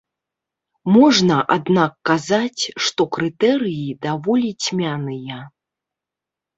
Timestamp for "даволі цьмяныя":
4.09-5.37